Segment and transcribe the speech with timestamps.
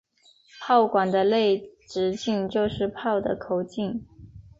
[0.61, 4.03] 炮管的内直径就是炮的口径。